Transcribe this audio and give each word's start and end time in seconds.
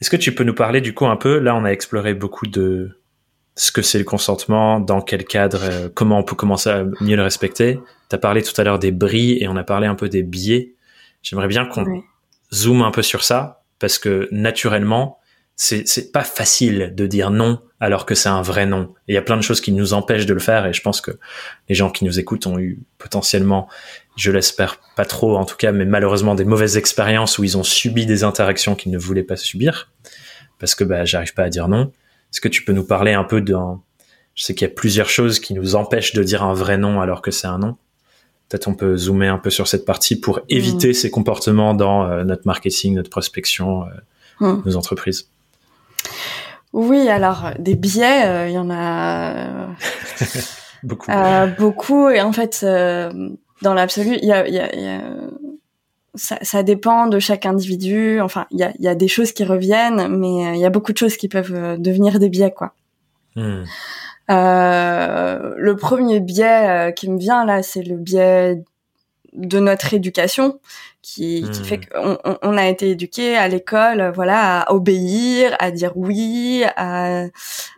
Est-ce 0.00 0.10
que 0.10 0.16
tu 0.16 0.34
peux 0.34 0.44
nous 0.44 0.54
parler 0.54 0.80
du 0.80 0.94
coup 0.94 1.06
un 1.06 1.16
peu 1.16 1.38
Là, 1.38 1.54
on 1.54 1.64
a 1.64 1.70
exploré 1.70 2.14
beaucoup 2.14 2.46
de 2.46 3.00
ce 3.56 3.72
que 3.72 3.82
c'est 3.82 3.98
le 3.98 4.04
consentement, 4.04 4.80
dans 4.80 5.02
quel 5.02 5.24
cadre, 5.24 5.60
euh, 5.62 5.88
comment 5.92 6.18
on 6.18 6.22
peut 6.22 6.36
commencer 6.36 6.70
à 6.70 6.84
mieux 7.00 7.16
le 7.16 7.22
respecter. 7.22 7.78
Tu 8.08 8.16
as 8.16 8.18
parlé 8.18 8.42
tout 8.42 8.58
à 8.58 8.64
l'heure 8.64 8.78
des 8.78 8.92
bris 8.92 9.36
et 9.38 9.48
on 9.48 9.56
a 9.56 9.64
parlé 9.64 9.86
un 9.86 9.94
peu 9.94 10.08
des 10.08 10.22
biais. 10.22 10.74
J'aimerais 11.22 11.48
bien 11.48 11.66
qu'on 11.66 12.02
zoome 12.54 12.82
un 12.82 12.90
peu 12.90 13.02
sur 13.02 13.22
ça 13.22 13.62
parce 13.78 13.98
que 13.98 14.28
naturellement, 14.30 15.18
c'est 15.56 15.86
c'est 15.86 16.10
pas 16.10 16.24
facile 16.24 16.94
de 16.96 17.06
dire 17.06 17.30
non 17.30 17.60
alors 17.80 18.06
que 18.06 18.14
c'est 18.14 18.30
un 18.30 18.40
vrai 18.40 18.64
non. 18.64 18.94
Il 19.08 19.14
y 19.14 19.18
a 19.18 19.22
plein 19.22 19.36
de 19.36 19.42
choses 19.42 19.60
qui 19.60 19.72
nous 19.72 19.92
empêchent 19.92 20.24
de 20.24 20.32
le 20.32 20.40
faire 20.40 20.64
et 20.64 20.72
je 20.72 20.80
pense 20.80 21.02
que 21.02 21.10
les 21.68 21.74
gens 21.74 21.90
qui 21.90 22.06
nous 22.06 22.18
écoutent 22.18 22.46
ont 22.46 22.58
eu 22.58 22.78
potentiellement, 22.96 23.68
je 24.16 24.30
l'espère 24.30 24.80
pas 24.96 25.04
trop 25.04 25.36
en 25.36 25.44
tout 25.44 25.56
cas, 25.56 25.72
mais 25.72 25.84
malheureusement 25.84 26.34
des 26.34 26.46
mauvaises 26.46 26.78
expériences 26.78 27.38
où 27.38 27.44
ils 27.44 27.58
ont 27.58 27.62
subi 27.62 28.06
des 28.06 28.24
interactions 28.24 28.74
qu'ils 28.74 28.92
ne 28.92 28.98
voulaient 28.98 29.22
pas 29.22 29.36
subir 29.36 29.89
parce 30.60 30.76
que 30.76 30.84
bah 30.84 31.04
j'arrive 31.04 31.34
pas 31.34 31.44
à 31.44 31.48
dire 31.48 31.66
non. 31.66 31.90
Est-ce 32.32 32.40
que 32.40 32.48
tu 32.48 32.64
peux 32.64 32.72
nous 32.72 32.84
parler 32.84 33.12
un 33.12 33.24
peu 33.24 33.40
d'un 33.40 33.80
je 34.34 34.44
sais 34.44 34.54
qu'il 34.54 34.66
y 34.66 34.70
a 34.70 34.74
plusieurs 34.74 35.08
choses 35.08 35.40
qui 35.40 35.54
nous 35.54 35.74
empêchent 35.74 36.14
de 36.14 36.22
dire 36.22 36.42
un 36.42 36.54
vrai 36.54 36.78
non 36.78 37.00
alors 37.00 37.22
que 37.22 37.30
c'est 37.30 37.48
un 37.48 37.58
non. 37.58 37.76
Peut-être 38.48 38.68
on 38.68 38.74
peut 38.74 38.96
zoomer 38.96 39.28
un 39.28 39.38
peu 39.38 39.50
sur 39.50 39.68
cette 39.68 39.84
partie 39.84 40.18
pour 40.18 40.40
éviter 40.48 40.90
mmh. 40.90 40.94
ces 40.94 41.10
comportements 41.10 41.74
dans 41.74 42.04
euh, 42.04 42.24
notre 42.24 42.46
marketing, 42.46 42.94
notre 42.94 43.10
prospection, 43.10 43.84
euh, 43.84 43.86
mmh. 44.40 44.62
nos 44.64 44.76
entreprises. 44.76 45.28
Oui, 46.72 47.08
alors 47.08 47.50
des 47.58 47.74
biais, 47.74 48.26
euh, 48.26 48.48
il 48.48 48.54
y 48.54 48.58
en 48.58 48.70
a 48.70 49.68
beaucoup. 50.82 51.10
Beaucoup 51.58 52.08
et 52.08 52.20
en 52.20 52.32
fait, 52.32 52.64
dans 53.62 53.74
l'absolu, 53.74 54.18
il 54.22 54.28
y 54.28 54.32
a, 54.32 54.48
y 54.48 54.58
a, 54.58 54.74
y 54.74 54.88
a 54.88 55.02
ça, 56.14 56.38
ça, 56.42 56.62
dépend 56.62 57.06
de 57.06 57.18
chaque 57.18 57.46
individu. 57.46 58.20
Enfin, 58.20 58.46
il 58.50 58.58
y 58.58 58.62
a, 58.62 58.72
y 58.78 58.88
a, 58.88 58.94
des 58.94 59.08
choses 59.08 59.32
qui 59.32 59.44
reviennent, 59.44 60.08
mais 60.08 60.56
il 60.56 60.60
y 60.60 60.66
a 60.66 60.70
beaucoup 60.70 60.92
de 60.92 60.98
choses 60.98 61.16
qui 61.16 61.28
peuvent 61.28 61.80
devenir 61.80 62.18
des 62.18 62.28
biais, 62.28 62.52
quoi. 62.52 62.74
Hmm. 63.36 63.64
le 64.28 65.74
premier 65.74 66.20
biais 66.20 66.92
qui 66.96 67.08
me 67.08 67.18
vient 67.18 67.44
là, 67.44 67.62
c'est 67.62 67.82
le 67.82 67.96
biais 67.96 68.60
de 69.32 69.60
notre 69.60 69.94
éducation 69.94 70.58
qui, 71.02 71.44
qui 71.52 71.64
fait 71.64 71.78
hmm. 71.78 72.16
qu'on 72.24 72.38
on, 72.42 72.56
a 72.56 72.66
été 72.68 72.90
éduqué 72.90 73.36
à 73.36 73.48
l'école, 73.48 74.12
voilà, 74.14 74.60
à 74.60 74.72
obéir, 74.72 75.56
à 75.58 75.70
dire 75.70 75.92
oui, 75.96 76.64
à, 76.76 77.24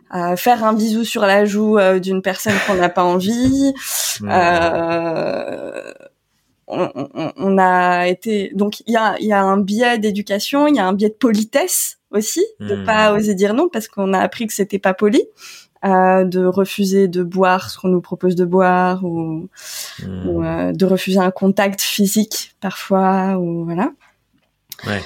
à 0.09 0.35
faire 0.35 0.63
un 0.63 0.73
bisou 0.73 1.03
sur 1.03 1.21
la 1.21 1.45
joue 1.45 1.77
euh, 1.77 1.99
d'une 1.99 2.21
personne 2.21 2.53
qu'on 2.67 2.75
n'a 2.75 2.89
pas 2.89 3.03
envie. 3.03 3.73
Hmm. 4.19 4.29
Euh, 4.31 5.93
on, 6.67 6.89
on, 6.95 7.31
on, 7.35 7.57
a 7.57 8.07
été 8.07 8.51
donc 8.53 8.81
il 8.87 8.93
y 8.93 8.97
a, 8.97 9.15
y 9.19 9.33
a 9.33 9.41
un 9.41 9.57
biais 9.57 9.97
d'éducation, 9.97 10.67
il 10.67 10.75
y 10.75 10.79
a 10.79 10.87
un 10.87 10.93
biais 10.93 11.09
de 11.09 11.15
politesse 11.15 11.99
aussi, 12.11 12.45
de 12.59 12.75
hmm. 12.75 12.85
pas 12.85 13.13
oser 13.13 13.35
dire 13.35 13.53
non 13.53 13.69
parce 13.69 13.87
qu'on 13.87 14.13
a 14.13 14.19
appris 14.19 14.47
que 14.47 14.53
c'était 14.53 14.79
pas 14.79 14.93
poli 14.93 15.23
de 15.83 16.45
refuser 16.45 17.09
de 17.09 17.23
boire 17.23 17.69
ce 17.69 17.77
qu'on 17.77 17.89
nous 17.89 17.99
propose 17.99 18.35
de 18.35 18.45
boire 18.45 19.03
ou, 19.03 19.49
hmm. 20.01 20.29
ou 20.29 20.43
euh, 20.43 20.71
de 20.71 20.85
refuser 20.85 21.19
un 21.19 21.31
contact 21.31 21.81
physique 21.81 22.55
parfois 22.61 23.37
ou 23.37 23.65
voilà. 23.65 23.91
Ouais. 24.87 25.01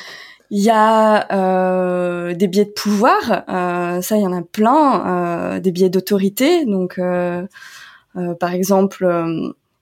Il 0.50 0.60
y 0.62 0.70
a 0.70 1.28
euh, 1.34 2.34
des 2.34 2.48
biais 2.48 2.66
de 2.66 2.72
pouvoir, 2.72 3.44
euh, 3.50 4.02
ça 4.02 4.16
il 4.16 4.22
y 4.22 4.28
en 4.28 4.34
a 4.34 4.42
plein, 4.42 5.56
euh, 5.56 5.60
des 5.60 5.72
biais 5.72 5.90
d'autorité. 5.90 6.66
Donc, 6.66 7.00
euh, 7.00 7.46
euh, 8.16 8.34
par 8.34 8.54
exemple, 8.54 9.06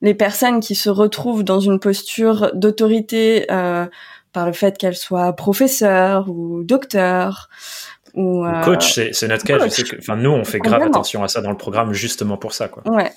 les 0.05 0.13
personnes 0.13 0.61
qui 0.61 0.75
se 0.75 0.89
retrouvent 0.89 1.43
dans 1.43 1.59
une 1.59 1.79
posture 1.79 2.51
d'autorité 2.53 3.45
par 3.47 4.45
le 4.45 4.53
fait 4.53 4.77
qu'elles 4.77 4.95
soient 4.95 5.33
professeurs 5.33 6.29
ou 6.29 6.63
docteurs, 6.63 7.49
ou, 8.15 8.45
euh, 8.45 8.61
coach, 8.61 8.99
c'est 9.11 9.27
notre 9.27 9.44
cas. 9.44 9.57
enfin, 9.97 10.15
nous, 10.15 10.31
on 10.31 10.45
fait 10.45 10.59
grave 10.59 10.81
attention 10.81 11.23
à 11.23 11.27
ça 11.27 11.41
dans 11.41 11.51
le 11.51 11.57
programme 11.57 11.91
justement 11.94 12.38
pour 12.38 12.53
ça, 12.53 12.69
quoi. 12.69 12.83
Ouais, 12.85 13.11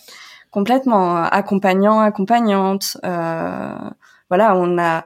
complètement. 0.50 1.16
Accompagnant, 1.22 2.00
accompagnante. 2.00 2.96
Euh, 3.04 3.74
voilà, 4.28 4.56
on 4.56 4.76
a, 4.78 5.04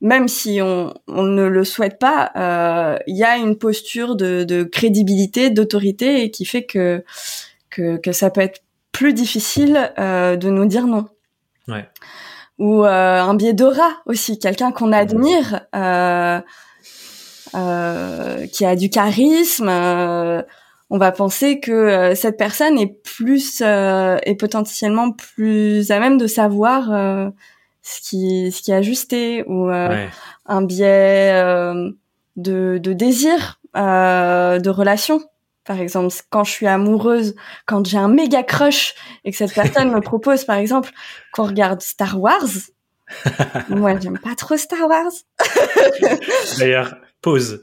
même 0.00 0.28
si 0.28 0.60
on, 0.62 0.94
on 1.08 1.24
ne 1.24 1.44
le 1.44 1.64
souhaite 1.64 1.98
pas, 1.98 2.32
euh, 2.36 2.98
il 3.06 3.16
y 3.16 3.24
a 3.24 3.36
une 3.36 3.58
posture 3.58 4.16
de, 4.16 4.44
de 4.44 4.62
crédibilité, 4.62 5.50
d'autorité, 5.50 6.30
qui 6.30 6.46
fait 6.46 6.64
que, 6.64 7.04
que 7.68 7.98
que 7.98 8.12
ça 8.12 8.30
peut 8.30 8.40
être 8.40 8.62
plus 8.92 9.12
difficile 9.12 9.92
euh, 9.98 10.36
de 10.36 10.48
nous 10.48 10.66
dire 10.66 10.86
non. 10.86 11.06
Ouais. 11.68 11.88
Ou 12.58 12.84
euh, 12.84 13.20
un 13.20 13.34
biais 13.34 13.52
d'aura 13.52 13.90
aussi, 14.06 14.38
quelqu'un 14.38 14.72
qu'on 14.72 14.92
admire. 14.92 15.60
Euh, 15.74 16.40
euh, 17.54 18.46
qui 18.46 18.66
a 18.66 18.76
du 18.76 18.90
charisme, 18.90 19.68
euh, 19.70 20.42
on 20.90 20.98
va 20.98 21.12
penser 21.12 21.60
que 21.60 21.72
euh, 21.72 22.14
cette 22.14 22.36
personne 22.36 22.78
est 22.78 23.00
plus 23.02 23.62
est 23.62 24.38
potentiellement 24.38 25.12
plus 25.12 25.90
à 25.90 25.98
même 25.98 26.18
de 26.18 26.26
savoir 26.26 26.84
ce 27.82 28.00
qui 28.02 28.52
ce 28.52 28.62
qui 28.62 28.70
est 28.70 28.74
ajusté 28.74 29.44
ou 29.46 29.68
un 29.70 30.62
biais 30.62 31.32
de, 32.36 32.78
de 32.78 32.92
désir 32.92 33.60
de 33.74 34.68
relation 34.68 35.22
par 35.68 35.78
exemple, 35.80 36.14
quand 36.30 36.44
je 36.44 36.50
suis 36.50 36.66
amoureuse, 36.66 37.36
quand 37.66 37.86
j'ai 37.86 37.98
un 37.98 38.08
méga 38.08 38.42
crush 38.42 38.94
et 39.24 39.30
que 39.30 39.36
cette 39.36 39.52
personne 39.52 39.92
me 39.92 40.00
propose, 40.12 40.44
par 40.44 40.56
exemple, 40.56 40.90
qu'on 41.30 41.44
regarde 41.44 41.82
Star 41.82 42.18
Wars, 42.18 42.48
moi, 43.68 43.98
j'aime 44.00 44.18
pas 44.18 44.34
trop 44.34 44.56
Star 44.56 44.88
Wars. 44.88 45.12
D'ailleurs, 46.58 46.96
pause. 47.20 47.62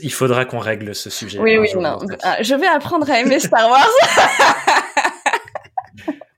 Il 0.00 0.12
faudra 0.12 0.46
qu'on 0.46 0.58
règle 0.58 0.94
ce 0.94 1.10
sujet. 1.10 1.38
Oui, 1.38 1.58
oui, 1.58 1.68
non. 1.74 1.98
Ah, 2.22 2.42
je 2.42 2.54
vais 2.54 2.66
apprendre 2.66 3.10
à 3.10 3.20
aimer 3.20 3.40
Star 3.40 3.68
Wars. 3.68 3.86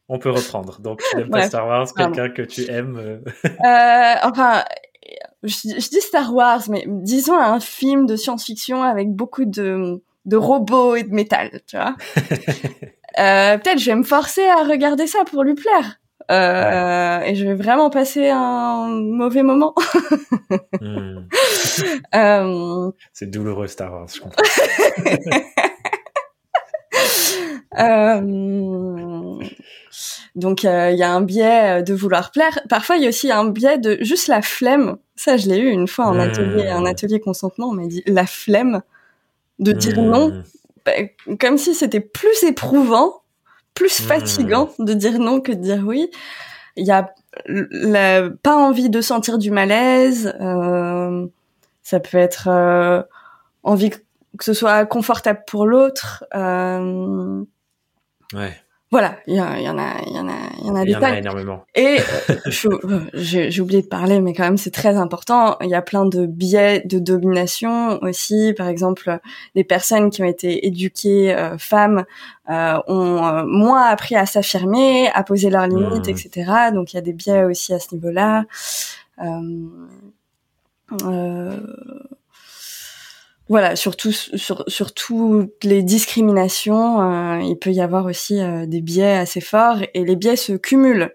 On 0.09 0.19
peut 0.19 0.31
reprendre. 0.31 0.81
Donc, 0.81 1.03
tu 1.09 1.16
n'aimes 1.16 1.31
pas 1.31 1.43
Star 1.43 1.69
Wars, 1.69 1.87
quelqu'un 1.97 2.31
que 2.31 2.43
tu 2.43 2.69
aimes. 2.69 2.99
Euh, 2.99 3.20
euh 3.44 4.15
enfin, 4.25 4.65
je, 5.43 5.89
dis 5.89 6.01
Star 6.01 6.34
Wars, 6.34 6.62
mais 6.69 6.84
disons 6.87 7.39
un 7.39 7.61
film 7.61 8.06
de 8.06 8.17
science-fiction 8.17 8.83
avec 8.83 9.11
beaucoup 9.11 9.45
de, 9.45 10.03
de 10.27 10.37
robots 10.37 10.97
et 10.97 11.03
de 11.03 11.15
métal, 11.15 11.61
tu 11.67 11.77
vois. 11.77 11.97
euh, 13.19 13.59
Peut-être 13.59 13.79
je 13.79 13.87
vais 13.87 13.97
me 13.97 14.05
forcer 14.05 14.47
à 14.47 14.65
regarder 14.65 15.06
ça 15.06 15.25
pour 15.25 15.43
lui 15.43 15.55
plaire. 15.55 16.00
Euh, 16.31 17.21
et 17.23 17.34
je 17.34 17.45
vais 17.45 17.55
vraiment 17.55 17.91
passer 17.91 18.29
un 18.29 18.87
mauvais 18.89 19.43
moment. 19.43 19.75
Hmm. 20.81 21.27
euh... 22.15 22.93
C'est 23.12 23.31
douloureux 23.31 23.67
Star 23.67 23.93
Wars, 23.93 24.06
je 24.15 24.21
comprends. 24.21 24.43
euh... 27.79 28.21
Donc 30.37 30.62
il 30.62 30.97
y 30.97 31.03
a 31.03 31.12
un 31.12 31.21
biais 31.21 31.83
de 31.83 31.95
vouloir 31.95 32.31
plaire. 32.31 32.61
Parfois 32.69 32.97
il 32.97 33.03
y 33.03 33.06
a 33.06 33.09
aussi 33.09 33.33
un 33.33 33.47
biais 33.47 33.79
de 33.79 33.99
juste 34.03 34.29
la 34.29 34.43
flemme. 34.43 34.99
Ça 35.22 35.36
je 35.36 35.50
l'ai 35.50 35.58
eu 35.58 35.69
une 35.69 35.86
fois 35.86 36.06
en 36.06 36.14
hmm. 36.14 36.20
atelier, 36.20 36.69
un 36.69 36.86
atelier 36.86 37.20
consentement. 37.20 37.69
On 37.69 37.75
m'a 37.75 37.86
dit 37.86 38.03
la 38.06 38.25
flemme 38.25 38.81
de 39.58 39.72
dire 39.72 40.00
non, 40.00 40.31
hmm. 40.31 40.42
bah, 40.86 40.92
comme 41.38 41.58
si 41.58 41.75
c'était 41.75 42.00
plus 42.00 42.42
éprouvant 42.42 43.20
plus 43.75 44.00
hmm. 44.00 44.04
fatigant 44.04 44.70
de 44.78 44.94
dire 44.94 45.19
non 45.19 45.42
que 45.42 45.53
de 45.53 45.60
dire 45.60 45.82
oui. 45.84 46.10
Il 46.76 46.86
y 46.86 46.91
a 46.91 47.12
pas 48.42 48.56
envie 48.56 48.88
de 48.88 49.03
sentir 49.03 49.36
du 49.36 49.50
malaise. 49.50 50.34
Euh, 50.41 51.26
ça 51.82 52.00
peut 52.00 52.16
être 52.16 52.48
euh, 52.48 53.02
envie 53.62 53.91
que, 53.91 53.98
ce 54.41 54.54
soit 54.54 54.87
confortable 54.87 55.42
pour 55.47 55.66
l'autre. 55.66 56.25
Euh, 56.34 57.44
ouais 58.32 58.56
voilà, 58.90 59.19
il 59.28 59.37
y, 59.37 59.40
en 59.40 59.46
a, 59.46 59.56
il 59.58 59.62
y 59.62 59.69
en 59.69 59.78
a, 59.78 60.00
il 60.04 60.14
y 60.14 60.19
en 60.19 60.28
a, 60.28 60.32
il 60.58 60.66
y 60.66 60.70
en 60.70 60.75
a, 60.75 60.82
il 60.82 60.90
y 60.90 60.96
en 60.96 61.02
a 61.02 61.19
énormément. 61.19 61.64
Et 61.76 61.98
euh, 62.28 63.00
j'ai 63.14 63.60
oublié 63.60 63.82
de 63.82 63.87
parler, 63.87 64.20
mais 64.20 64.34
quand 64.34 64.42
même 64.42 64.56
c'est 64.56 64.72
très 64.72 64.96
important. 64.96 65.56
Il 65.60 65.69
y 65.69 65.76
a 65.76 65.82
plein 65.82 66.06
de 66.06 66.26
biais 66.26 66.82
de 66.84 66.98
domination 66.98 68.02
aussi. 68.02 68.52
Par 68.56 68.66
exemple, 68.66 69.20
les 69.54 69.62
personnes 69.62 70.10
qui 70.10 70.22
ont 70.22 70.26
été 70.26 70.66
éduquées 70.66 71.32
euh, 71.32 71.56
femmes 71.56 72.04
euh, 72.50 72.81
ont 72.88 73.25
euh, 73.25 73.44
moins 73.46 73.84
appris 73.84 74.16
à 74.16 74.26
s'affirmer, 74.26 75.08
à 75.14 75.22
poser 75.22 75.50
leurs 75.50 75.69
limites, 75.69 76.08
mmh. 76.08 76.10
etc. 76.10 76.52
Donc 76.75 76.92
il 76.92 76.96
y 76.96 76.98
a 76.98 77.02
des 77.02 77.12
biais 77.12 77.44
aussi 77.44 77.72
à 77.72 77.78
ce 77.78 77.94
niveau-là. 77.94 78.44
Euh, 81.04 81.56
voilà, 83.50 83.75
surtout 83.75 84.12
sur, 84.12 84.62
sur 84.69 84.94
toutes 84.94 85.64
les 85.64 85.82
discriminations, 85.82 87.02
euh, 87.02 87.41
il 87.43 87.58
peut 87.58 87.73
y 87.73 87.81
avoir 87.81 88.06
aussi 88.06 88.41
euh, 88.41 88.64
des 88.64 88.81
biais 88.81 89.17
assez 89.17 89.41
forts 89.41 89.79
et 89.93 90.05
les 90.05 90.14
biais 90.14 90.37
se 90.37 90.52
cumulent. 90.52 91.12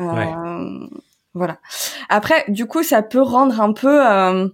Euh, 0.00 0.86
voilà. 1.34 1.58
Après, 2.08 2.46
du 2.48 2.64
coup, 2.64 2.82
ça 2.82 3.02
peut 3.02 3.20
rendre 3.20 3.60
un 3.60 3.74
peu 3.74 4.10
euh, 4.10 4.48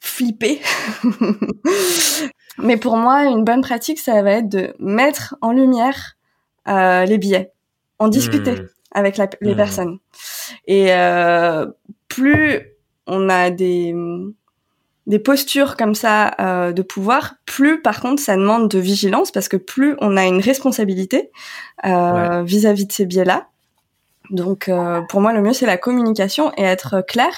flippé. 0.00 0.60
Mais 2.58 2.76
pour 2.76 2.98
moi, 2.98 3.24
une 3.24 3.42
bonne 3.42 3.62
pratique, 3.62 4.00
ça 4.00 4.20
va 4.20 4.32
être 4.32 4.50
de 4.50 4.74
mettre 4.78 5.34
en 5.40 5.50
lumière 5.50 6.18
les 6.66 7.16
biais, 7.16 7.52
en 7.98 8.08
discuter 8.08 8.52
mmh. 8.52 8.68
avec 8.92 9.16
les 9.16 9.54
mmh. 9.54 9.56
personnes. 9.56 9.98
Et 10.66 10.90
plus 12.08 12.60
on 13.06 13.30
a 13.30 13.50
des 13.50 13.94
des 15.10 15.18
postures 15.18 15.76
comme 15.76 15.96
ça 15.96 16.34
euh, 16.38 16.72
de 16.72 16.82
pouvoir, 16.82 17.34
plus 17.44 17.82
par 17.82 18.00
contre 18.00 18.22
ça 18.22 18.36
demande 18.36 18.70
de 18.70 18.78
vigilance 18.78 19.32
parce 19.32 19.48
que 19.48 19.56
plus 19.56 19.96
on 20.00 20.16
a 20.16 20.24
une 20.24 20.40
responsabilité 20.40 21.32
euh, 21.84 22.44
vis-à-vis 22.44 22.86
de 22.86 22.92
ces 22.92 23.06
biais-là. 23.06 23.48
Donc 24.30 24.68
euh, 24.68 25.00
pour 25.02 25.20
moi 25.20 25.32
le 25.32 25.42
mieux 25.42 25.52
c'est 25.52 25.66
la 25.66 25.78
communication 25.78 26.52
et 26.56 26.62
être 26.62 27.00
clair 27.00 27.32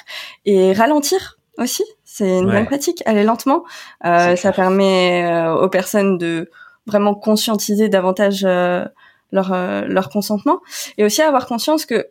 et 0.44 0.74
ralentir 0.74 1.38
aussi. 1.56 1.82
C'est 2.04 2.40
une 2.40 2.50
bonne 2.50 2.66
pratique, 2.66 3.02
aller 3.06 3.24
lentement. 3.24 3.64
ça 4.02 4.52
permet 4.54 5.48
aux 5.48 5.70
personnes 5.70 6.18
de 6.18 6.50
vraiment 6.86 7.14
conscientiser 7.14 7.88
davantage 7.88 8.42
leur 8.42 9.50
leur 9.88 10.10
consentement 10.10 10.60
et 10.98 11.04
aussi 11.04 11.22
avoir 11.22 11.46
conscience 11.46 11.86
que 11.86 12.06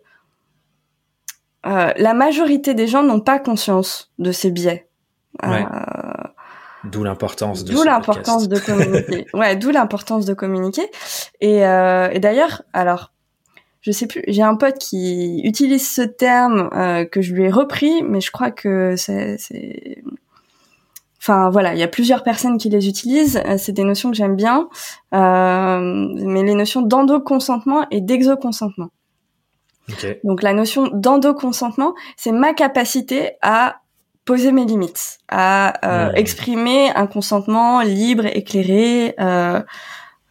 la 1.64 2.14
majorité 2.16 2.74
des 2.74 2.88
gens 2.88 3.04
n'ont 3.04 3.20
pas 3.20 3.38
conscience 3.38 4.12
de 4.18 4.32
ces 4.32 4.50
biais. 4.50 4.88
Ouais. 5.44 5.66
Euh, 5.66 6.28
d'où 6.84 7.04
l'importance 7.04 7.64
de 7.64 7.74
d'où 7.74 7.84
l'importance 7.84 8.48
de 8.48 8.60
communiquer. 8.60 9.28
ouais, 9.34 9.56
d'où 9.56 9.70
l'importance 9.70 10.26
de 10.26 10.34
communiquer. 10.34 10.90
Et, 11.40 11.66
euh, 11.66 12.10
et 12.12 12.20
d'ailleurs, 12.20 12.64
alors, 12.74 13.12
je 13.82 13.92
sais 13.92 14.06
plus, 14.06 14.24
j'ai 14.28 14.44
un 14.44 14.56
pote 14.56 14.78
qui 14.78 15.42
utilise 15.44 15.88
ce 15.90 16.04
terme 16.04 16.70
euh, 16.74 17.04
que 17.06 17.22
je 17.22 17.34
lui 17.34 17.46
ai 17.46 17.50
repris, 17.50 18.04
mais 18.04 18.22
je 18.22 18.32
crois 18.32 18.52
que 18.52 18.96
c'est, 18.96 19.38
c'est... 19.38 20.04
Enfin 21.20 21.50
voilà, 21.50 21.74
il 21.74 21.80
y 21.80 21.84
a 21.84 21.88
plusieurs 21.88 22.24
personnes 22.24 22.58
qui 22.58 22.70
les 22.70 22.88
utilisent. 22.88 23.42
Euh, 23.46 23.58
c'est 23.58 23.72
des 23.72 23.84
notions 23.84 24.10
que 24.10 24.18
j'aime 24.18 24.36
bien, 24.36 24.70
euh, 25.14 25.80
mais 26.16 26.44
les 26.44 26.56
notions 26.56 26.82
d'endoconsentement 26.82 27.88
et 27.92 28.02
d'exoconsentement. 28.02 28.90
Okay. 29.90 30.20
Donc 30.24 30.42
la 30.42 30.54
notion 30.54 30.90
d'endoconsentement, 30.94 31.96
c'est 32.18 32.32
ma 32.32 32.54
capacité 32.54 33.32
à 33.42 33.81
poser 34.32 34.54
mes 34.54 34.64
limites, 34.64 35.18
à 35.28 35.74
euh, 35.86 36.14
exprimer 36.14 36.90
un 36.96 37.06
consentement 37.06 37.82
libre, 37.82 38.26
éclairé, 38.28 39.14
euh, 39.20 39.62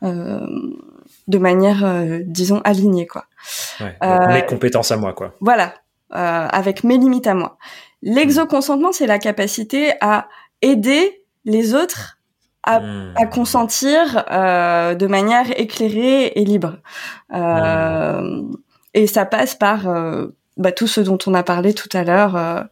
euh, 0.02 0.41
de 1.29 1.37
manière, 1.37 1.85
disons, 2.25 2.62
alignée, 2.64 3.06
quoi. 3.06 3.26
Ouais, 3.79 3.94
mes 4.32 4.47
compétences 4.47 4.91
à 4.91 4.97
moi, 4.97 5.12
quoi. 5.12 5.35
Voilà, 5.43 5.75
avec 6.08 6.82
mes 6.82 6.97
limites 6.97 7.26
à 7.26 7.35
moi. 7.35 7.58
L'exoconsentement, 8.00 8.91
c'est 8.91 9.06
la 9.06 9.19
capacité 9.19 9.93
à 10.00 10.29
aider 10.62 11.26
les 11.44 11.75
autres 11.75 12.17
à, 12.62 12.81
à 13.17 13.26
consentir 13.26 14.25
de 14.31 15.06
manière 15.06 15.61
éclairée 15.61 16.32
et 16.37 16.44
libre. 16.47 16.79
Hmm. 17.29 18.52
Et 18.94 19.06
ça 19.06 19.26
passe 19.26 19.55
par 19.55 19.87
bah, 20.61 20.73
tout 20.73 20.87
ce 20.87 21.01
dont 21.01 21.19
on 21.27 21.33
a 21.33 21.43
parlé 21.43 21.73
tout 21.73 21.89
à 21.95 22.05
l'heure, 22.05 22.37
euh, 22.37 22.62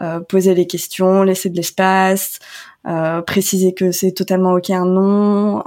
euh, 0.00 0.20
poser 0.20 0.54
les 0.54 0.66
questions, 0.68 1.24
laisser 1.24 1.50
de 1.50 1.56
l'espace, 1.56 2.38
euh, 2.86 3.20
préciser 3.20 3.74
que 3.74 3.90
c'est 3.90 4.12
totalement 4.12 4.52
ok 4.52 4.70
un 4.70 4.86
non, 4.86 5.64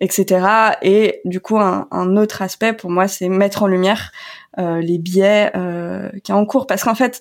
etc. 0.00 0.74
Et 0.82 1.20
du 1.24 1.40
coup, 1.40 1.58
un, 1.58 1.86
un, 1.92 2.16
autre 2.16 2.42
aspect 2.42 2.72
pour 2.72 2.90
moi, 2.90 3.06
c'est 3.06 3.28
mettre 3.28 3.62
en 3.62 3.66
lumière 3.68 4.10
les 4.58 4.98
biais 4.98 5.52
qui 6.24 6.32
est 6.32 6.34
en 6.34 6.44
cours, 6.44 6.66
parce 6.66 6.82
qu'en 6.84 6.96
fait, 6.96 7.20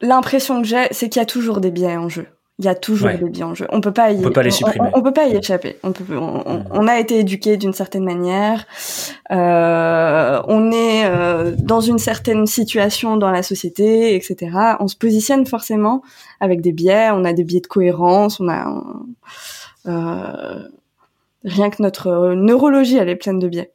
l'impression 0.00 0.62
que 0.62 0.68
j'ai, 0.68 0.86
c'est 0.92 1.08
qu'il 1.08 1.20
y 1.20 1.22
a 1.22 1.26
toujours 1.26 1.60
des 1.60 1.72
biais 1.72 1.96
en 1.96 2.08
jeu. 2.08 2.28
Il 2.60 2.66
y 2.66 2.68
a 2.68 2.74
toujours 2.74 3.08
des 3.08 3.30
biais 3.30 3.42
en 3.42 3.54
jeu. 3.54 3.66
On 3.70 3.80
peut 3.80 3.90
pas 3.90 4.12
y, 4.12 4.18
on 4.18 4.22
peut 4.24 4.32
pas 4.32 4.42
les 4.42 4.50
supprimer. 4.50 4.90
On, 4.92 5.00
peut 5.00 5.14
pas 5.14 5.26
y 5.26 5.34
échapper. 5.34 5.78
On 5.82 5.92
peut, 5.92 6.04
on, 6.14 6.62
on 6.70 6.86
a 6.88 6.98
été 6.98 7.18
éduqué 7.18 7.56
d'une 7.56 7.72
certaine 7.72 8.04
manière. 8.04 8.66
Euh, 9.32 10.42
on 10.46 10.70
est 10.70 11.06
euh, 11.06 11.54
dans 11.56 11.80
une 11.80 11.98
certaine 11.98 12.46
situation 12.46 13.16
dans 13.16 13.30
la 13.30 13.42
société, 13.42 14.14
etc. 14.14 14.76
On 14.78 14.88
se 14.88 14.96
positionne 14.96 15.46
forcément 15.46 16.02
avec 16.38 16.60
des 16.60 16.72
biais. 16.72 17.08
On 17.12 17.24
a 17.24 17.32
des 17.32 17.44
biais 17.44 17.62
de 17.62 17.66
cohérence. 17.66 18.40
On 18.40 18.48
a 18.50 18.82
euh, 19.86 20.68
rien 21.42 21.70
que 21.70 21.82
notre 21.82 22.34
neurologie, 22.34 22.98
elle 22.98 23.08
est 23.08 23.16
pleine 23.16 23.38
de 23.38 23.48
biais. 23.48 23.72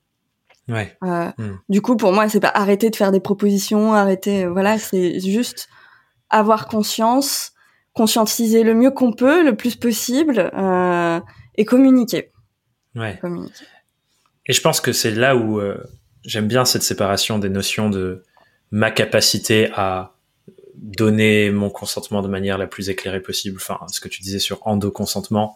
Ouais. 0.69 0.95
Euh, 1.03 1.31
hmm. 1.39 1.57
Du 1.69 1.81
coup, 1.81 1.97
pour 1.97 2.13
moi, 2.13 2.29
c'est 2.29 2.39
pas 2.39 2.51
arrêter 2.53 2.91
de 2.91 2.95
faire 2.95 3.11
des 3.11 3.19
propositions, 3.19 3.95
arrêter. 3.95 4.45
Voilà, 4.45 4.77
c'est 4.77 5.19
juste 5.21 5.69
avoir 6.29 6.67
conscience 6.67 7.54
conscientiser 7.95 8.63
le 8.63 8.75
mieux 8.75 8.92
qu'on 8.92 9.13
peut, 9.13 9.44
le 9.44 9.56
plus 9.56 9.75
possible, 9.75 10.51
euh, 10.53 11.19
et 11.56 11.65
communiquer. 11.65 12.31
Ouais. 12.94 13.19
Et 14.45 14.53
je 14.53 14.62
pense 14.62 14.81
que 14.81 14.92
c'est 14.92 15.12
là 15.12 15.36
où 15.36 15.59
euh, 15.59 15.77
j'aime 16.24 16.47
bien 16.47 16.65
cette 16.65 16.83
séparation 16.83 17.39
des 17.39 17.50
notions 17.50 17.89
de 17.89 18.24
ma 18.69 18.92
capacité 18.92 19.69
à 19.74 20.13
donner 20.75 21.50
mon 21.51 21.69
consentement 21.69 22.21
de 22.21 22.27
manière 22.27 22.57
la 22.57 22.68
plus 22.68 22.89
éclairée 22.89 23.21
possible. 23.21 23.57
Enfin, 23.62 23.80
ce 23.88 24.01
que 24.01 24.09
tu 24.09 24.21
disais 24.21 24.39
sur 24.39 24.59
endo-consentement. 24.68 25.56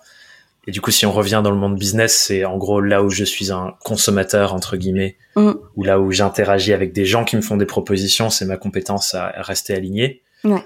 Et 0.65 0.71
du 0.71 0.79
coup, 0.79 0.91
si 0.91 1.05
on 1.05 1.11
revient 1.11 1.41
dans 1.43 1.51
le 1.51 1.57
monde 1.57 1.77
business, 1.77 2.17
c'est 2.17 2.45
en 2.45 2.57
gros 2.57 2.79
là 2.79 3.03
où 3.03 3.09
je 3.09 3.25
suis 3.25 3.51
un 3.51 3.75
consommateur, 3.83 4.53
entre 4.53 4.77
guillemets, 4.77 5.17
mm. 5.35 5.51
ou 5.75 5.83
là 5.83 5.99
où 5.99 6.11
j'interagis 6.11 6.71
avec 6.71 6.93
des 6.93 7.05
gens 7.05 7.25
qui 7.25 7.35
me 7.35 7.41
font 7.41 7.57
des 7.57 7.65
propositions, 7.65 8.29
c'est 8.29 8.45
ma 8.45 8.57
compétence 8.57 9.13
à 9.13 9.33
rester 9.41 9.73
aligné. 9.73 10.23
Ouais. 10.45 10.63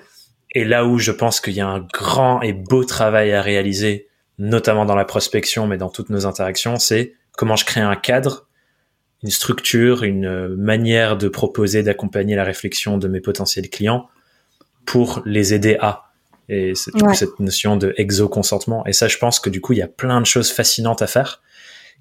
Et 0.53 0.63
là 0.63 0.85
où 0.85 0.99
je 0.99 1.11
pense 1.11 1.41
qu'il 1.41 1.53
y 1.53 1.61
a 1.61 1.67
un 1.67 1.79
grand 1.93 2.41
et 2.41 2.53
beau 2.53 2.83
travail 2.83 3.31
à 3.33 3.41
réaliser, 3.41 4.07
notamment 4.37 4.85
dans 4.85 4.95
la 4.95 5.05
prospection, 5.05 5.67
mais 5.67 5.77
dans 5.77 5.89
toutes 5.89 6.09
nos 6.09 6.25
interactions, 6.25 6.77
c'est 6.77 7.13
comment 7.37 7.55
je 7.55 7.65
crée 7.65 7.81
un 7.81 7.95
cadre, 7.95 8.47
une 9.23 9.31
structure, 9.31 10.03
une 10.03 10.55
manière 10.55 11.17
de 11.17 11.27
proposer, 11.27 11.81
d'accompagner 11.81 12.35
la 12.35 12.43
réflexion 12.43 12.97
de 12.97 13.07
mes 13.07 13.21
potentiels 13.21 13.69
clients 13.69 14.09
pour 14.85 15.21
les 15.25 15.53
aider 15.53 15.77
à. 15.79 16.11
Et 16.49 16.75
c'est 16.75 16.91
coup 16.91 17.13
cette 17.13 17.39
notion 17.39 17.77
de 17.77 17.93
exo-consentement. 17.97 18.85
Et 18.85 18.93
ça, 18.93 19.07
je 19.07 19.17
pense 19.17 19.39
que 19.39 19.49
du 19.49 19.61
coup, 19.61 19.73
il 19.73 19.79
y 19.79 19.83
a 19.83 19.87
plein 19.87 20.19
de 20.19 20.25
choses 20.25 20.51
fascinantes 20.51 21.01
à 21.01 21.07
faire 21.07 21.41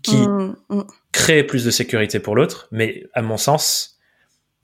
qui 0.02 0.16
mmh, 0.16 0.56
mmh. 0.68 0.80
créent 1.12 1.44
plus 1.44 1.64
de 1.64 1.70
sécurité 1.70 2.18
pour 2.18 2.34
l'autre. 2.34 2.66
Mais 2.72 3.04
à 3.14 3.22
mon 3.22 3.36
sens, 3.36 4.00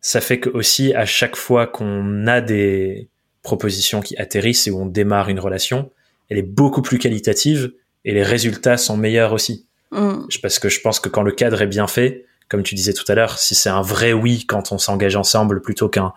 ça 0.01 0.21
fait 0.21 0.41
que 0.41 0.51
aussi 0.51 0.93
à 0.95 1.07
chaque 1.07 1.37
fois 1.37 1.69
qu'on 1.69 2.27
a 2.27 2.41
des, 2.41 3.09
proposition 3.43 4.01
qui 4.01 4.17
atterrissent 4.17 4.67
et 4.67 4.71
où 4.71 4.81
on 4.81 4.87
démarre 4.87 5.29
une 5.29 5.41
relation, 5.41 5.91
elle 6.29 6.39
est 6.39 6.43
beaucoup 6.43 6.83
plus 6.83 6.99
qualitative 6.99 7.73
et 8.05 8.13
les 8.13 8.23
résultats 8.23 8.77
sont 8.77 8.97
meilleurs 8.97 9.33
aussi. 9.33 9.67
Mm. 9.93 10.27
Parce 10.43 10.59
que 10.59 10.69
je 10.69 10.81
pense 10.81 11.01
que 11.01 11.09
quand 11.09 11.23
le 11.23 11.33
cadre 11.33 11.63
est 11.63 11.67
bien 11.67 11.87
fait, 11.87 12.27
comme 12.49 12.63
tu 12.63 12.75
disais 12.75 12.93
tout 12.93 13.05
à 13.09 13.15
l'heure, 13.15 13.39
si 13.39 13.55
c'est 13.55 13.69
un 13.69 13.83
vrai 13.83 14.13
oui 14.13 14.45
quand 14.47 14.73
on 14.73 14.79
s'engage 14.79 15.17
ensemble 15.17 15.61
plutôt 15.61 15.89
qu'un 15.89 16.13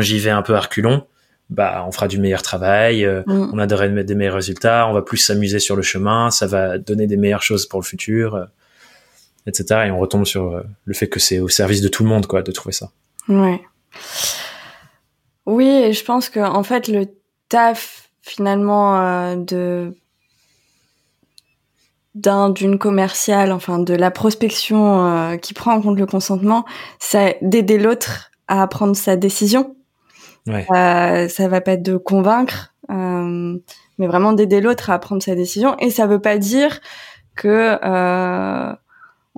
j'y 0.00 0.18
vais 0.18 0.30
un 0.30 0.42
peu 0.42 0.56
reculons, 0.56 1.06
bah 1.50 1.84
on 1.86 1.92
fera 1.92 2.08
du 2.08 2.18
meilleur 2.18 2.42
travail, 2.42 3.04
euh, 3.04 3.22
mm. 3.26 3.50
on 3.52 3.58
a 3.58 3.66
des 3.66 4.14
meilleurs 4.14 4.34
résultats, 4.34 4.88
on 4.88 4.92
va 4.92 5.02
plus 5.02 5.18
s'amuser 5.18 5.58
sur 5.58 5.76
le 5.76 5.82
chemin, 5.82 6.30
ça 6.30 6.46
va 6.46 6.78
donner 6.78 7.06
des 7.06 7.16
meilleures 7.16 7.42
choses 7.42 7.66
pour 7.66 7.80
le 7.80 7.84
futur, 7.84 8.34
euh, 8.34 8.44
etc. 9.46 9.84
Et 9.86 9.90
on 9.90 9.98
retombe 9.98 10.26
sur 10.26 10.52
euh, 10.52 10.62
le 10.84 10.94
fait 10.94 11.08
que 11.08 11.20
c'est 11.20 11.38
au 11.38 11.48
service 11.48 11.80
de 11.80 11.88
tout 11.88 12.02
le 12.02 12.08
monde 12.08 12.26
quoi 12.26 12.42
de 12.42 12.50
trouver 12.50 12.72
ça. 12.72 12.90
Ouais. 13.28 13.60
Oui, 15.46 15.66
et 15.66 15.92
je 15.92 16.04
pense 16.04 16.28
que 16.28 16.40
en 16.40 16.62
fait 16.62 16.88
le 16.88 17.06
taf 17.48 18.10
finalement 18.20 19.00
euh, 19.00 19.36
de 19.36 19.96
d'un 22.16 22.48
d'une 22.48 22.78
commerciale, 22.78 23.52
enfin 23.52 23.78
de 23.78 23.94
la 23.94 24.10
prospection 24.10 25.06
euh, 25.06 25.36
qui 25.36 25.52
prend 25.52 25.74
en 25.74 25.82
compte 25.82 25.98
le 25.98 26.06
consentement, 26.06 26.64
c'est 26.98 27.38
d'aider 27.42 27.78
l'autre 27.78 28.30
à 28.48 28.66
prendre 28.66 28.96
sa 28.96 29.16
décision. 29.16 29.76
Ouais. 30.46 30.66
Euh, 30.70 31.28
ça 31.28 31.48
va 31.48 31.60
pas 31.60 31.72
être 31.72 31.82
de 31.82 31.96
convaincre, 31.96 32.74
euh, 32.90 33.58
mais 33.98 34.06
vraiment 34.06 34.32
d'aider 34.32 34.60
l'autre 34.60 34.90
à 34.90 34.98
prendre 34.98 35.22
sa 35.22 35.34
décision. 35.34 35.76
Et 35.78 35.90
ça 35.90 36.06
veut 36.06 36.20
pas 36.20 36.38
dire 36.38 36.80
que 37.36 37.78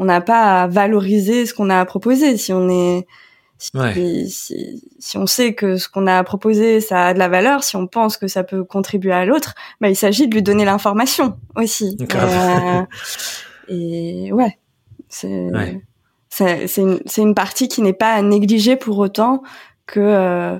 on 0.00 0.04
n'a 0.04 0.20
pas 0.20 0.62
à 0.62 0.66
valoriser 0.68 1.44
ce 1.44 1.54
qu'on 1.54 1.70
a 1.70 1.80
à 1.80 1.84
proposer. 1.84 2.36
Si 2.36 2.52
on 2.52 2.68
est 2.68 3.08
si, 3.58 4.82
si, 4.98 5.18
on 5.18 5.26
sait 5.26 5.54
que 5.54 5.76
ce 5.76 5.88
qu'on 5.88 6.06
a 6.06 6.22
proposé, 6.22 6.80
ça 6.80 7.08
a 7.08 7.14
de 7.14 7.18
la 7.18 7.28
valeur, 7.28 7.64
si 7.64 7.74
on 7.76 7.88
pense 7.88 8.16
que 8.16 8.28
ça 8.28 8.44
peut 8.44 8.62
contribuer 8.62 9.12
à 9.12 9.24
l'autre, 9.24 9.54
bah, 9.80 9.88
il 9.88 9.96
s'agit 9.96 10.28
de 10.28 10.34
lui 10.34 10.42
donner 10.42 10.64
l'information 10.64 11.36
aussi. 11.56 11.96
Euh, 12.14 12.82
et 13.68 14.32
ouais, 14.32 14.58
c'est 15.08 15.50
une, 16.76 17.00
une, 17.16 17.34
partie 17.34 17.68
qui 17.68 17.82
n'est 17.82 17.92
pas 17.92 18.12
à 18.12 18.22
négliger 18.22 18.76
pour 18.76 18.98
autant 18.98 19.42
que 19.86 20.00
euh, 20.00 20.58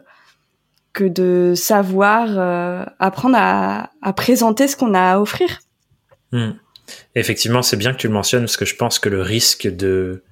que 0.93 1.05
de 1.05 1.55
savoir 1.55 2.27
euh, 2.31 2.85
apprendre 2.99 3.37
à, 3.39 3.91
à, 4.03 4.13
présenter 4.13 4.67
ce 4.67 4.77
qu'on 4.77 4.95
a 4.95 5.13
à 5.13 5.21
offrir. 5.21 5.61
Hmm. 6.33 6.53
Effectivement, 7.15 7.63
c'est 7.63 7.77
bien 7.77 7.93
que 7.93 7.99
tu 7.99 8.09
le 8.09 8.15
mentionnes 8.15 8.43
parce 8.43 8.57
que 8.57 8.65
je 8.65 8.75
pense 8.75 8.99
que 8.99 9.09
le 9.09 9.23
risque 9.23 9.69
de 9.69 10.25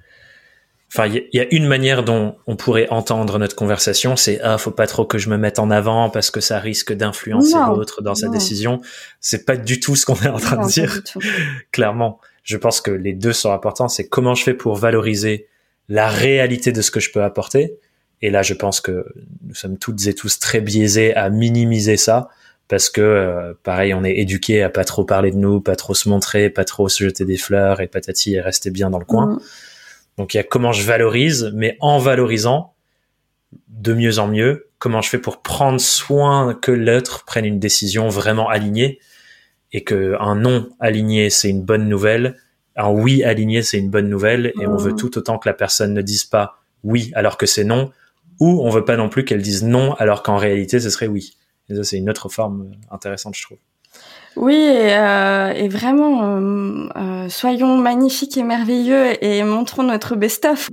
Enfin, 0.89 1.07
il 1.07 1.27
y, 1.33 1.39
a 1.41 1.53
une 1.53 1.67
manière 1.67 2.03
dont 2.03 2.37
on 2.47 2.55
pourrait 2.55 2.87
entendre 2.89 3.37
notre 3.39 3.57
conversation, 3.57 4.15
c'est 4.15 4.39
ah, 4.41 4.57
faut 4.57 4.71
pas 4.71 4.87
trop 4.87 5.05
que 5.05 5.17
je 5.17 5.29
me 5.29 5.37
mette 5.37 5.59
en 5.59 5.69
avant 5.69 6.09
parce 6.09 6.31
que 6.31 6.39
ça 6.39 6.59
risque 6.59 6.93
d'influencer 6.93 7.57
l'autre 7.67 8.01
dans 8.01 8.15
sa 8.15 8.29
décision. 8.29 8.79
C'est 9.19 9.45
pas 9.45 9.57
du 9.57 9.81
tout 9.81 9.97
ce 9.97 10.05
qu'on 10.05 10.15
est 10.15 10.29
en 10.29 10.39
train 10.39 10.65
de 10.65 10.71
dire. 10.71 11.01
Clairement, 11.73 12.21
je 12.43 12.55
pense 12.55 12.79
que 12.79 12.91
les 12.91 13.13
deux 13.13 13.33
sont 13.33 13.51
importants. 13.51 13.89
C'est 13.89 14.07
comment 14.07 14.33
je 14.33 14.43
fais 14.43 14.53
pour 14.53 14.75
valoriser 14.75 15.47
la 15.89 16.07
réalité 16.07 16.71
de 16.71 16.81
ce 16.81 16.89
que 16.89 17.01
je 17.01 17.11
peux 17.11 17.21
apporter 17.21 17.73
Et 18.21 18.29
là, 18.29 18.41
je 18.41 18.53
pense 18.53 18.79
que 18.79 19.05
nous 19.45 19.55
sommes 19.55 19.77
toutes 19.77 20.07
et 20.07 20.13
tous 20.13 20.39
très 20.39 20.61
biaisés 20.61 21.13
à 21.15 21.29
minimiser 21.29 21.97
ça 21.97 22.29
parce 22.69 22.89
que 22.89 23.01
euh, 23.01 23.53
pareil, 23.63 23.93
on 23.93 24.03
est 24.03 24.17
éduqué 24.17 24.63
à 24.63 24.69
pas 24.69 24.85
trop 24.85 25.03
parler 25.03 25.31
de 25.31 25.37
nous, 25.37 25.59
pas 25.59 25.75
trop 25.75 25.93
se 25.93 26.07
montrer, 26.07 26.49
pas 26.49 26.65
trop 26.65 26.89
se 26.89 27.03
jeter 27.03 27.25
des 27.25 27.37
fleurs 27.37 27.81
et 27.81 27.87
patati 27.87 28.35
et 28.35 28.41
rester 28.41 28.71
bien 28.71 28.89
dans 28.89 28.99
le 28.99 29.05
coin. 29.05 29.25
Mm. 29.27 29.39
Donc 30.17 30.33
il 30.33 30.37
y 30.37 30.39
a 30.39 30.43
comment 30.43 30.71
je 30.71 30.83
valorise, 30.83 31.51
mais 31.53 31.77
en 31.79 31.99
valorisant 31.99 32.73
de 33.67 33.93
mieux 33.93 34.19
en 34.19 34.27
mieux, 34.27 34.69
comment 34.79 35.01
je 35.01 35.09
fais 35.09 35.19
pour 35.19 35.41
prendre 35.41 35.79
soin 35.79 36.53
que 36.53 36.71
l'autre 36.71 37.25
prenne 37.25 37.45
une 37.45 37.59
décision 37.59 38.09
vraiment 38.09 38.49
alignée 38.49 38.99
et 39.71 39.83
que 39.83 40.15
un 40.19 40.35
non 40.35 40.69
aligné 40.79 41.29
c'est 41.29 41.49
une 41.49 41.63
bonne 41.63 41.87
nouvelle, 41.87 42.37
un 42.75 42.89
oui 42.89 43.23
aligné 43.23 43.61
c'est 43.61 43.77
une 43.77 43.89
bonne 43.89 44.09
nouvelle 44.09 44.53
et 44.59 44.67
on 44.67 44.77
veut 44.77 44.93
mm. 44.93 44.97
tout 44.97 45.17
autant 45.17 45.37
que 45.37 45.47
la 45.47 45.53
personne 45.53 45.93
ne 45.93 46.01
dise 46.01 46.23
pas 46.23 46.59
oui 46.83 47.11
alors 47.15 47.37
que 47.37 47.45
c'est 47.45 47.63
non 47.63 47.91
ou 48.39 48.61
on 48.63 48.69
veut 48.69 48.85
pas 48.85 48.97
non 48.97 49.09
plus 49.09 49.25
qu'elle 49.25 49.41
dise 49.41 49.63
non 49.63 49.93
alors 49.95 50.23
qu'en 50.23 50.37
réalité 50.37 50.79
ce 50.79 50.89
serait 50.89 51.07
oui. 51.07 51.37
Et 51.69 51.75
ça, 51.75 51.83
c'est 51.83 51.97
une 51.97 52.09
autre 52.09 52.29
forme 52.29 52.71
euh, 52.71 52.95
intéressante, 52.95 53.35
je 53.35 53.43
trouve. 53.43 53.57
Oui, 54.39 54.53
et, 54.53 54.95
euh, 54.95 55.67
vraiment, 55.67 56.37
euh, 56.95 57.27
soyons 57.27 57.75
magnifiques 57.75 58.37
et 58.37 58.43
merveilleux 58.43 59.23
et 59.23 59.43
montrons 59.43 59.81
notre 59.81 60.15
best-of. 60.15 60.69